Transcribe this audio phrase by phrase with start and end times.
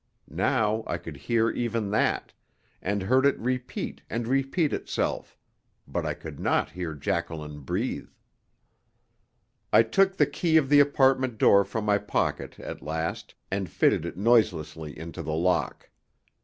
[0.41, 2.33] Now I could hear even that,
[2.81, 5.37] and heard it repeat and repeat itself;
[5.87, 8.09] but I could not hear Jacqueline breathe.
[9.71, 14.03] I took the key of the apartment door from my pocket at last and fitted
[14.03, 15.91] it noiselessly into the lock.